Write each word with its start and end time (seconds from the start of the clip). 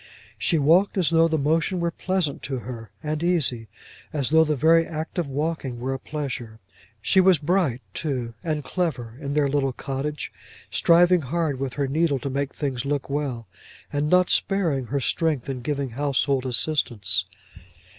She 0.39 0.57
walked 0.57 0.97
as 0.97 1.11
though 1.11 1.27
the 1.27 1.37
motion 1.37 1.79
were 1.79 1.91
pleasant 1.91 2.41
to 2.41 2.57
her, 2.65 2.89
and 3.03 3.21
easy, 3.21 3.67
as 4.11 4.31
though 4.31 4.43
the 4.43 4.55
very 4.55 4.83
act 4.83 5.19
of 5.19 5.27
walking 5.27 5.79
were 5.79 5.93
a 5.93 5.99
pleasure. 5.99 6.57
She 7.03 7.21
was 7.21 7.37
bright 7.37 7.83
too, 7.93 8.33
and 8.43 8.63
clever 8.63 9.13
in 9.21 9.35
their 9.35 9.47
little 9.47 9.73
cottage, 9.73 10.31
striving 10.71 11.21
hard 11.21 11.59
with 11.59 11.73
her 11.73 11.87
needle 11.87 12.17
to 12.17 12.31
make 12.31 12.51
things 12.55 12.83
look 12.83 13.11
well, 13.11 13.45
and 13.93 14.09
not 14.09 14.31
sparing 14.31 14.87
her 14.87 14.99
strength 14.99 15.47
in 15.47 15.61
giving 15.61 15.91
household 15.91 16.47
assistance. 16.47 17.25